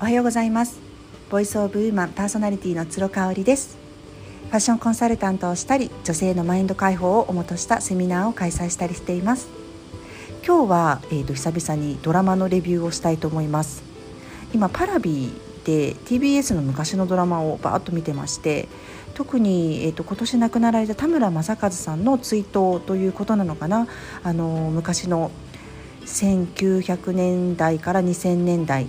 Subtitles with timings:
[0.00, 0.80] おはようございます。
[1.28, 3.76] ボイスオブウーマンパーソナリティの鶴香織です。
[4.48, 9.50] ファッションコンサルタントをしたり女性のマインド解放を主としたセミナーを開催したりしています。
[10.42, 13.82] 今日は、えーと、久々にドラマのレビューをしたいと思います。
[14.54, 15.34] 今パラビ
[15.66, 18.68] で TBS の昔のドラマをバーッと見てまして
[19.12, 23.86] 特に、えーと、今年亡くなられた田村正和さんの追悼ということなのかな。
[24.22, 25.30] あの昔の
[26.06, 28.86] 1900年代から2000年代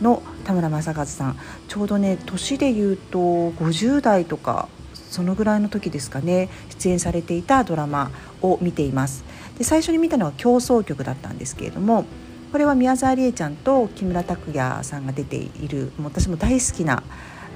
[0.00, 1.38] の田村正和さん。
[1.66, 8.10] ちょうどね年で言うと50代とかそのぐらいの時ですかね出演されていたドラマ
[8.42, 9.24] を見ています。
[9.58, 12.04] で最初に見たのは競争曲だったんですけれども
[12.52, 17.02] これは宮沢りえちゃんと木村拓哉さんが出ているもう私も大好きな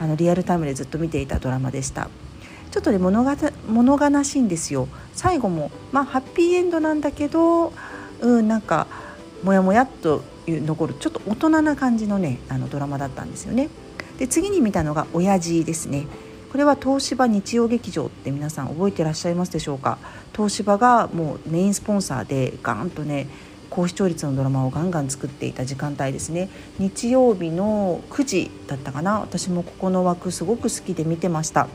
[0.01, 2.09] あのリアルタイムでずっと見ていたドラマでした。
[2.71, 3.37] ちょっとね物が
[3.67, 4.89] 物悲しいんですよ。
[5.15, 7.73] 最後もまあハッピーエンドなんだけど
[8.21, 8.87] うんなんか
[9.43, 13.69] モヤモヤっと残るちょっと大人な感じのねあのドラマだったんですよね。
[14.19, 16.07] で次に見たのが「親父」ですね。
[16.51, 19.99] これは東芝日曜劇場って皆さん覚えてらっしゃいますでしょうか？
[20.35, 23.29] 東芝がもうメインスポンサーでガーンとね
[23.69, 29.21] 高視聴率のドラマをガンガン作っていた時間帯ですね日曜日の9時だったかな？
[29.21, 31.69] 私もここの枠すごく好きで見てました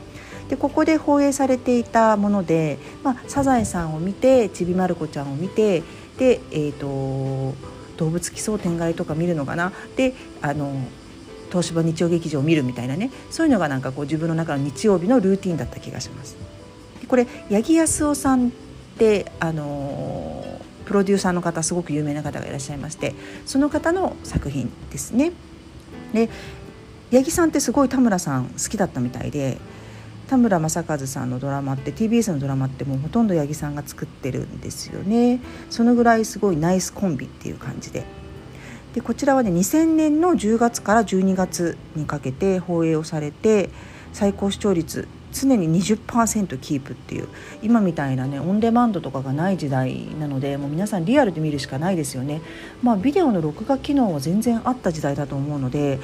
[0.48, 5.82] でここで放映されていたもので、まあ、サザエさんを見てちびまる子ちゃんを見て
[6.18, 7.54] でえっ、ー、と
[7.96, 9.72] 動物奇想天外とか見るのかな？
[9.96, 10.74] であの
[11.50, 16.36] 東芝日曜劇場を見るみたいなねそういうのがなんかこう自分の中の日曜日のルーティンだった気がします。
[17.00, 18.50] でこれ八木康夫さんっ
[18.98, 23.14] てあのプロデューサーの方すごく有名な方がいらっしゃいまして
[23.46, 25.32] その方の作品ですね。
[26.12, 26.28] で
[27.12, 29.58] 八木さんってすごい田村さん好きだったみたいで
[30.28, 35.40] 田村正和さんのドラマって TBS のドラマってもうほとんど八木さんが作ってるんですよね。
[35.70, 38.04] そのぐらいすごいナイスコンビっていう感じで。
[38.94, 43.70] でこちらはね2000年の10月から12月にかけて放映をされて
[44.12, 47.28] 最高視聴率常に20%キープっていう
[47.62, 52.40] 今みたいなねオンデマンドとかがない時代なのでもう皆さんリアルで見るしかないですよね
[52.82, 55.98] まあビデオの録画機能は全然あった時代だと思うので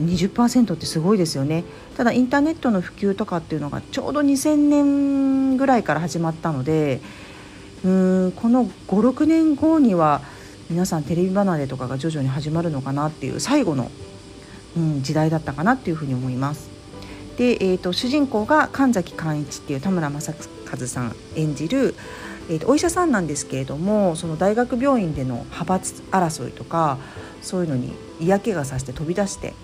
[0.00, 1.64] 20%ってすごいですよね
[1.96, 7.00] ただインターネットの普及とかっていうのがちょうど2000年ぐらいから始まったので
[7.84, 10.22] うーんこの56年後には
[10.70, 13.90] 皆さんテレビ離れとかが徐々に始まるのかなっていう最後の、
[14.76, 16.77] うん、時代だったかなっていうふうに思います。
[17.38, 20.34] で、えーと、主人公が神崎寛一っていう田村正
[20.70, 21.94] 和さん演じる、
[22.50, 26.98] えーとお医者さんなんですけれどもその大学病院での派閥争いとか
[27.40, 29.54] そういうのに嫌気がさして飛び出して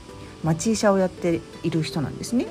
[0.45, 2.47] 町医者をやっている人なんですね。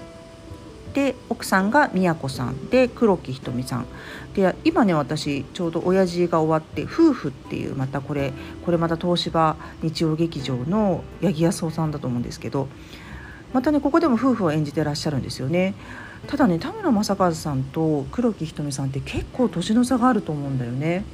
[0.94, 3.88] で奥さんが宮子さんで黒木瞳さん
[4.36, 8.32] で今ね私ちょうど親父が終わって夫婦っていうまたこれ
[8.64, 12.68] これまた東芝日曜劇場の八木康夫さんだと思うんですけど
[13.54, 15.76] またねここでも夫婦を演じてらっしゃるんですよね。
[16.28, 21.06] ただね田村正和さんと黒木瞳さんって結構年の差があると思うんだよね。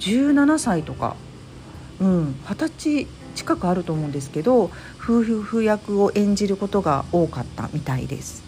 [0.00, 1.16] 17歳とか。
[2.00, 8.42] うん二十歳近くあると思うんですけど夫婦役を演じることが多かったみたいです。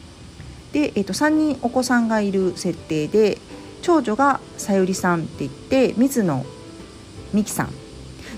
[0.73, 3.39] で、えー、と3人お子さんがいる設定で
[3.83, 6.45] 長女がさゆりさんって言って水野
[7.33, 7.71] 美紀さん。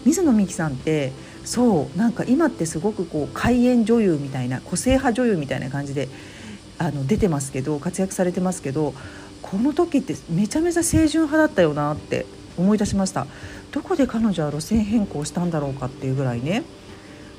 [0.05, 1.13] 水野美紀さんって
[1.47, 6.09] そうなんか今ってすごくこう怪演女優みたいな個性派女優みたいな感じで
[6.77, 8.93] あの出てますけど活躍されてますけど
[9.43, 12.27] この時ってめちゃめちゃ清純派だったよなって
[12.59, 13.27] 思い出しました。
[13.71, 16.65] どこで彼女は路線変更したんだろうかっていうぐらいね、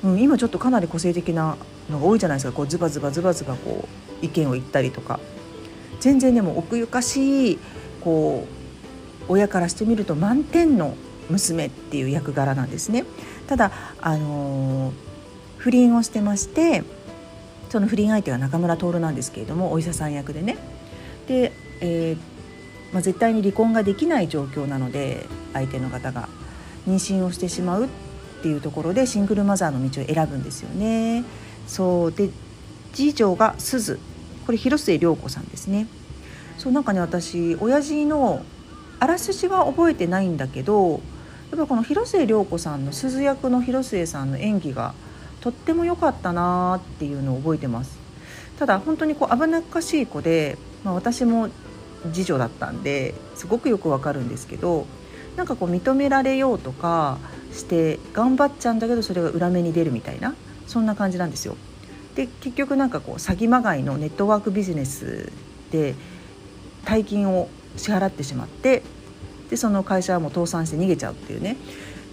[0.02, 1.56] うん、今ちょっとかなり個性的な
[1.90, 2.52] のが多いじゃないですか。
[2.52, 3.88] こうズバズバズバズバこ
[4.22, 5.20] う意見を言ったりとか。
[6.00, 7.58] 全然でも奥ゆかしい
[8.00, 8.46] こ
[9.28, 10.94] う親からしてみると満点の
[11.28, 13.04] 娘っていう役柄なんですね。
[13.48, 14.94] ただあのー、
[15.56, 16.84] 不倫をしてまして
[17.70, 20.56] その不倫相手が中村徹なんですけれどもお医者さん役でね
[21.26, 22.38] で、えー
[22.92, 26.28] まあ、絶対に離婚ができない状況なので相手の方が
[26.86, 27.88] 妊娠をしてしまうっ
[28.42, 31.24] ていうところでシングルマザーの道を選ぶんですよね。
[31.66, 32.30] そうで
[32.94, 33.98] 次女が鈴
[34.46, 35.86] これ広末涼子さんですね。
[36.56, 38.42] そうなんかね私親父の
[39.00, 41.00] あらすじは覚えてないんだけど
[41.50, 44.94] やっぱこの広末涼子さんの鈴役の広末さんの演技が
[45.40, 47.98] とっても良かったなっていうのを覚えてます。
[48.58, 51.48] ただ本当にこう危なっかしい子で、まあ、私も
[52.12, 54.86] 次女だったんですごくよくわかるんですけど
[55.36, 57.18] なんかこう認められようとか
[57.52, 60.34] して頑張っちゃうんだけどそれが裏目に出るみたいな
[60.66, 61.56] そんな感じなんですよ。
[62.16, 65.30] で結局なんかこう詐欺まがいのネットワークビジネス
[65.70, 65.94] で
[66.84, 68.82] 大金を支払ってしまって
[69.50, 71.56] でその会社はもう倒産して逃げちゃうっていうね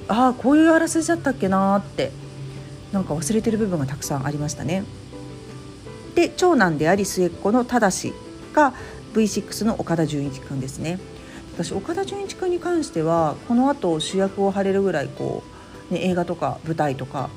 [0.07, 2.11] ああこういうあらすじだったっけなって
[2.91, 4.83] なんか忘れてる部分がたくさんありましたね。
[6.15, 8.13] で長男であり末っ子の正
[8.53, 8.73] が
[9.13, 10.99] V6 の岡田准一君ですね。
[11.55, 15.43] 私岡田准一君に関してはこの後主役を張れるぐらいこ
[15.89, 17.29] う、ね、映画とか舞台とか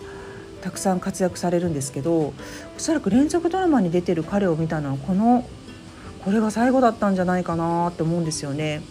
[0.60, 2.34] たくさん活躍されるんですけどお
[2.78, 5.48] そらく連続ドラマに出てる彼を見たのはこの
[6.24, 8.82] これが最後だったんじゃないかなって思うんですよね。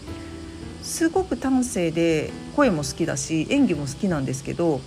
[0.88, 4.80] すごく端正で声も好きだし演技も好きなんですけど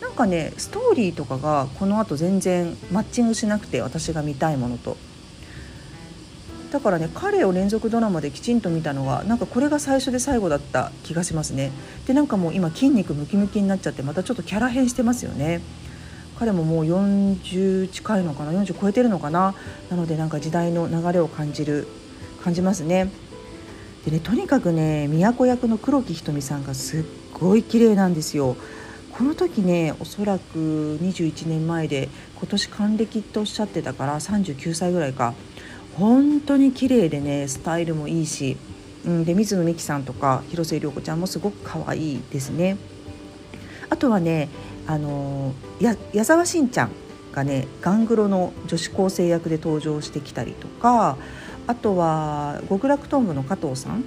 [0.00, 4.96] なんかねストーリーとかがこのあと全然マッチングしなくて私が見たいものと。
[6.70, 11.72] だからね彼を連続ドラマできちんと見たのはなんかこれが最初で最後だった気がしますね。
[12.06, 15.60] でなんかもう今筋肉ムキムキになっちゃってまたちょっとキャラ変してますよね。
[16.38, 19.54] 彼ももう40近いのかな？40超えてるのかな？
[19.90, 21.88] なのでなんか時代の流れを感じる
[22.44, 23.10] 感じますね。
[24.08, 28.56] でねとにかくね都役の黒木瞳さんがすっごい綺麗なんですよ。
[29.12, 35.34] この時ねおそらく21年前で今年還暦っておっしゃってたから39歳ぐらいか。
[35.98, 38.56] 本当に綺麗でねスタイルもいいし、
[39.04, 42.78] うん、で水野美紀さんとか広末涼子ちゃんもすごく可愛いですね。
[43.90, 44.48] あとはね
[44.86, 46.92] あのや矢沢心ちゃん
[47.32, 51.18] がねガングロの女子高生役で登場してきたりとか
[51.68, 54.04] あとは極楽とんぼの加藤さん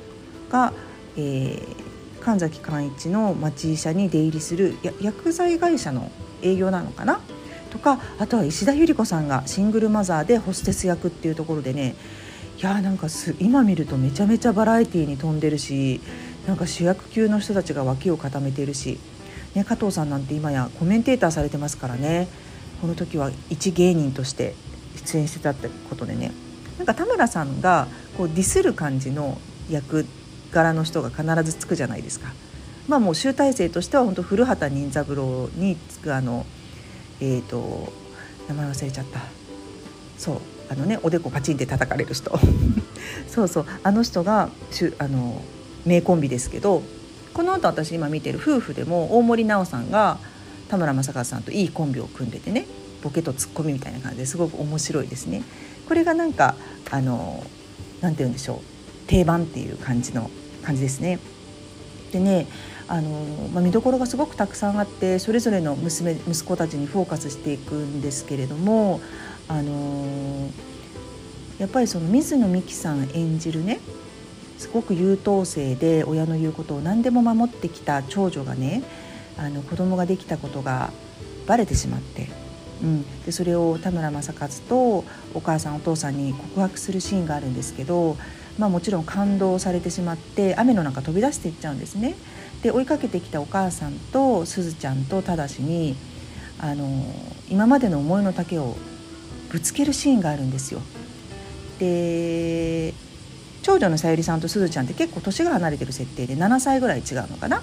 [0.49, 0.73] が、
[1.15, 6.11] えー、神崎寛一の町医者に出入りする薬剤会社の
[6.41, 7.21] 営業なのかな？
[7.69, 11.95] とかあとは石田ゆり子さんがシングルマザーでホステス役っていうところでね
[12.57, 16.01] いやーなんかす今見るとめちゃめちゃバラエティーに富んでるし
[16.47, 18.99] なんか主役級の人たちが脇を固めているし、
[19.55, 22.27] ね、加藤さんなんて今やコメンテーターされてますからね。
[22.81, 24.55] この時は一芸人として
[24.95, 26.31] 出演してたってことでね。
[26.81, 27.87] なんか田村さんが
[28.17, 29.37] こうディスる感じの
[29.69, 30.07] 役
[30.51, 32.33] 柄の人が必ずつくじゃないですか。
[32.87, 36.43] まあもう集大成としては本当古畑任三郎につくあの
[37.19, 37.93] えっ、ー、と
[38.49, 39.19] 名前忘れちゃった
[40.17, 40.37] そう
[40.69, 42.31] あのねおでこパチンって叩かれる人
[43.29, 44.49] そうそうあの人が
[44.97, 45.39] あの
[45.85, 46.81] 名コンビですけど
[47.35, 50.17] この後私今見てる夫婦でも大森奈緒さんが
[50.67, 52.65] 田村正和さんといいコンビを組んでてね
[53.03, 55.43] ボケとツッコミみたいな感じですごく面白いですね。
[55.91, 56.55] これがなんか
[56.91, 57.43] あの
[58.01, 60.29] なて言うんでしょう定番っていう感じの
[60.63, 61.19] 感じですね。
[62.11, 62.47] でね
[62.88, 63.09] あの、
[63.53, 68.99] まあ、見どころがすごくたくさんあってそれぞれの娘息子たちにフォーカスしていくんですけれども
[69.47, 70.49] あの
[71.57, 73.79] やっぱりその水野美紀さん演じるね
[74.57, 78.83] すごく優等生で親の言うことを何でも守ってきた長女がね
[79.38, 80.91] あの子供ができたことが
[81.47, 82.27] バレてしまって、
[82.81, 88.17] うん、でそれを田村正和とお母さんお父さんに告白するシーンがあるんですけど、
[88.57, 92.15] まあ、もちろん感動されてしまって雨の中飛び出していっちゃうんですね。
[92.63, 95.95] で追いかけてきたお母さんとすずちゃんとただしに
[96.59, 96.87] あの
[97.49, 98.77] 今までの思いの丈を
[99.49, 100.81] ぶつけるシーンがあるんですよ。
[101.79, 102.93] で
[103.63, 107.61] 長女のさゆりさんとすずちゃんって結構年が離れてる設定で7歳ぐらい違うのかな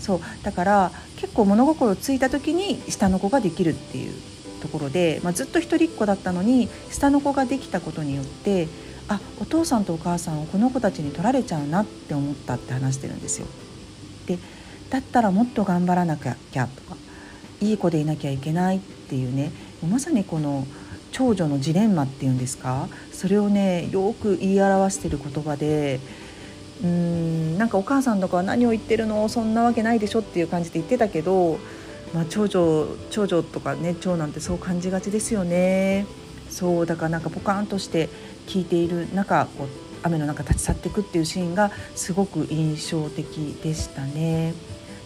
[0.00, 4.14] そうだから結構物心ついた時に下の子ができるっていう
[4.60, 8.68] ところで、まあ、ずっと一人っ子だったのに下の子ができたことによって
[9.08, 13.46] あお父さんとお母さんをこの子たちに取られちゃうなって思ったって話してるんですよ。
[14.26, 14.38] で
[14.88, 16.36] だったらもっと頑張らなきゃ
[16.66, 16.96] とか
[17.60, 19.52] いい子でいなきゃいけないっていうね
[19.88, 20.66] まさにこの
[21.12, 26.00] 長女のジレンマっていうんですかそれをねよく言い表してる言葉で
[26.82, 31.58] うーんなんかお母さんとかは何を言ってるのそんなわけないでしょっていう感じで言ってたけど、
[32.14, 36.06] まあ、長女長女とかね長男ってそう感じがちですよね。
[36.48, 38.08] そうだからなんかポカーンとして
[38.46, 39.68] 聞いている中こう
[40.02, 43.26] 雨の中立ち去っていくっていうシーンがすごく印象的
[43.62, 44.54] でしたね。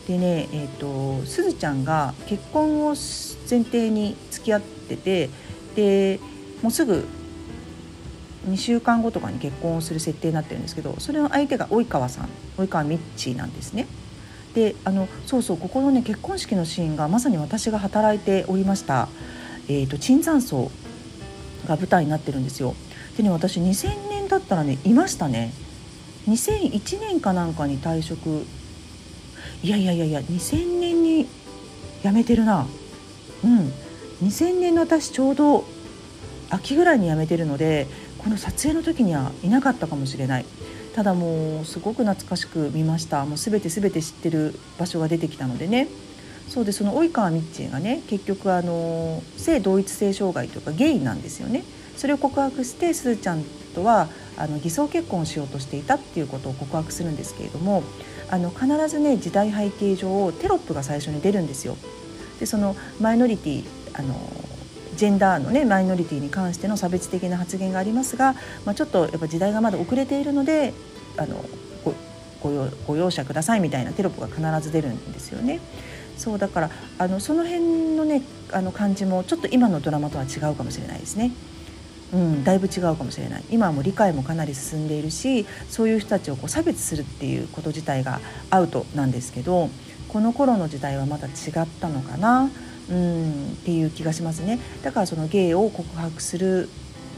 [0.07, 5.31] でね、えーと、すずちゃんが結婚を前提に付き合ってて
[5.75, 6.21] で
[6.63, 7.07] もうすぐ
[8.49, 13.87] 2週間後とかに結婚をする設定になってるんですけどそれの相手が及川さん及川みっちなんですね。
[14.55, 19.09] であのそうそうここのね結婚式のシーンがまさに私が働いておりました、
[19.69, 20.71] えーと、椿山荘
[21.67, 22.75] が舞台になってるんですよ。
[23.17, 25.53] でね私2000年だったらねいましたね。
[26.29, 28.45] 2001年かなんかに退職。
[29.63, 31.27] いやいやいやいや2000年に
[32.03, 32.67] 辞めてるな。
[33.45, 33.73] うん。
[34.23, 35.65] 2000年の私ちょうど
[36.51, 37.87] 秋ぐらいに辞めてるので
[38.19, 40.45] この撮影の時にはいなかったかもしれない。
[40.95, 43.25] ただもうすごく懐かしく見ました。
[43.25, 45.89] もう全て全て知ってる場所が出てきたのでね。
[46.49, 51.65] そうでその及川みっちーがね結局あの性同一性障害というかゲイなんですよね。
[51.97, 53.43] それを告白してすずちゃん
[53.75, 57.83] とはあの偽装結婚をしようとしていたっていうことを告白するんですけれども
[58.31, 61.77] あの必ずね時代背景上テロップが最初に出るんですよ。
[62.39, 64.15] でそのマイノリティあの
[64.95, 68.35] ジェンダーのねマイノリティに関しての差別的な発言がありますが、
[68.65, 70.73] まあ、ちょっとやっぱ時代がまだ遅れているので
[71.17, 71.45] あの
[71.85, 71.95] ご
[72.43, 75.61] ごご容赦くださいみたいなテロップが必ず出るんですよね。
[76.17, 78.23] そうだからあのその辺のね
[78.53, 81.33] あの感じもちょっと今のドラマとは違うかもしれないですね。
[82.13, 88.21] うん、だいぶ違うかもしれない今はもう理解もかなり進んでいるしそういう人たちをこう差別するっていうこと自体が
[88.51, 89.69] アウトなんですけど
[90.09, 91.33] この頃の時代はまた違っ
[91.81, 92.49] たのかな、
[92.89, 94.59] うん、っていう気がしますね。
[94.83, 96.69] だからそのゲイを告白する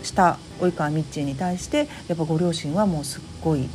[0.05, 3.69] した及川ミッチーに対してやっぱご両親はもうすっごい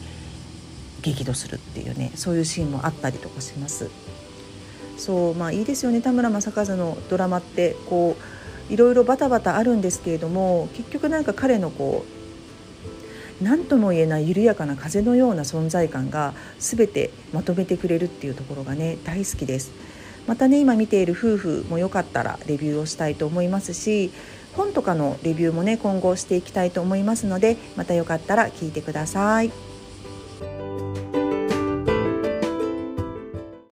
[1.02, 3.90] 激怒するっていうねそういうシーンもあったりとかします。
[4.98, 6.00] そうまあいいですよね。
[6.00, 8.16] 田村正和のドラマってこ
[8.70, 19.72] ういろいろバタバタあるんですけれども結局なんか彼のこう何とも言えない緩やかな風のような存在感が全てまとめてくれるっていうところがね大好きです。
[20.28, 24.12] またね今見ている夫婦もよかったらレビューをしたいと思いますし
[24.54, 29.71] 本とかのレビューもね今後していきたいと思いますのでまたよかったら聞いてください。